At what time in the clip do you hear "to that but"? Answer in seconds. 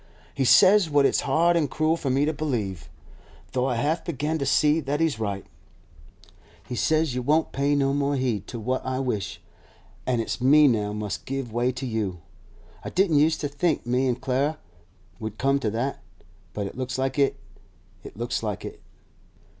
15.59-16.65